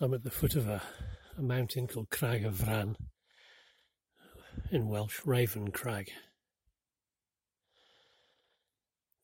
[0.00, 0.80] I'm at the foot of a,
[1.36, 2.94] a mountain called Crag of Vran,
[4.70, 6.12] in Welsh, Raven Crag,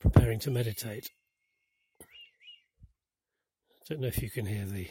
[0.00, 1.10] preparing to meditate.
[2.00, 2.04] I
[3.88, 4.88] don't know if you can hear the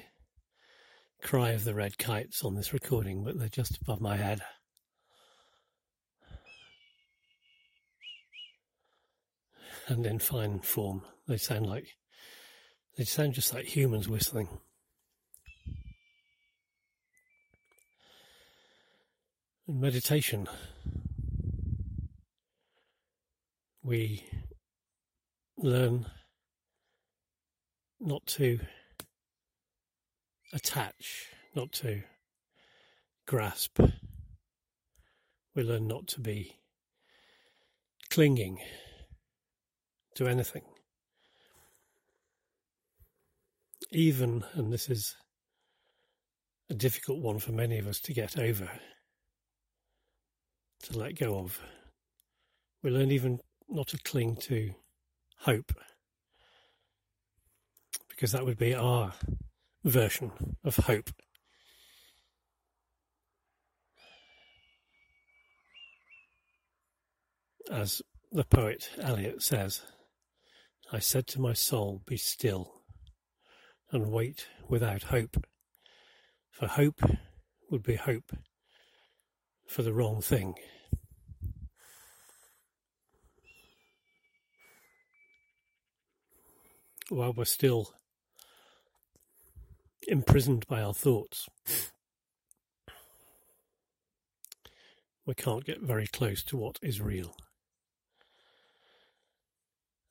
[1.22, 4.40] cry of the red kites on this recording, but they're just above my head.
[9.90, 11.88] And in fine form, they sound like
[12.98, 14.48] they sound just like humans whistling.
[19.66, 20.46] In meditation,
[23.82, 24.26] we
[25.58, 26.06] learn
[27.98, 28.60] not to
[30.52, 32.02] attach, not to
[33.26, 33.80] grasp.
[35.56, 36.58] We learn not to be
[38.10, 38.60] clinging
[40.16, 40.64] to anything.
[43.92, 45.16] Even, and this is
[46.70, 48.70] a difficult one for many of us to get over,
[50.84, 51.60] to let go of,
[52.82, 53.40] we learn even
[53.70, 54.74] not to cling to
[55.40, 55.72] hope,
[58.10, 59.14] because that would be our
[59.84, 60.32] version
[60.64, 61.10] of hope.
[67.72, 69.82] As the poet Eliot says,
[70.92, 72.82] I said to my soul, Be still
[73.92, 75.46] and wait without hope,
[76.52, 77.02] for hope
[77.70, 78.32] would be hope
[79.68, 80.56] for the wrong thing.
[87.10, 87.94] While we're still
[90.08, 91.48] imprisoned by our thoughts.
[95.26, 97.36] We can't get very close to what is real.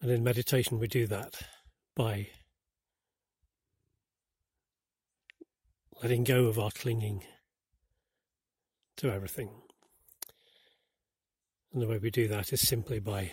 [0.00, 1.42] And in meditation, we do that
[1.95, 2.28] by
[6.03, 7.25] letting go of our clinging
[9.02, 9.51] to everything.
[11.73, 13.33] And the way we do that is simply by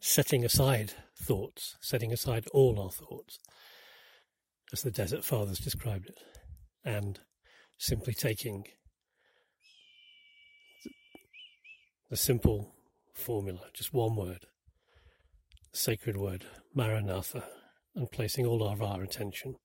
[0.00, 3.38] setting aside thoughts, setting aside all our thoughts,
[4.72, 6.18] as the Desert Fathers described it,
[6.82, 7.20] and
[7.76, 8.64] simply taking
[12.08, 12.72] the simple
[13.12, 14.46] formula, just one word,
[15.72, 17.44] the sacred word, Maranatha,
[17.94, 19.56] and placing all of our attention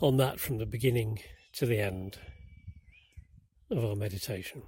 [0.00, 1.18] on that from the beginning
[1.52, 2.16] to the end
[3.72, 4.62] of our meditation.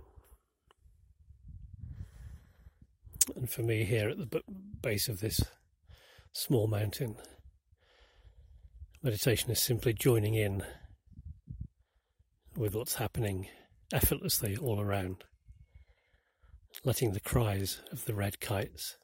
[3.37, 4.43] And for me, here at the
[4.83, 5.41] base of this
[6.33, 7.17] small mountain,
[9.05, 10.63] Meditation is simply joining in
[12.57, 13.49] with what's happening
[13.93, 15.25] effortlessly all around,
[16.85, 18.97] letting the cries of the red kites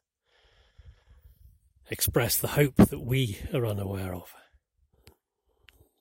[1.91, 4.33] express the hope that we are unaware of.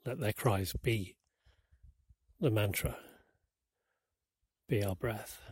[0.06, 1.16] Let their cries be
[2.40, 2.96] the mantra,
[4.70, 5.50] be our breath.